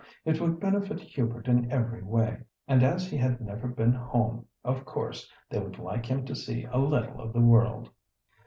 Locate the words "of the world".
7.21-7.91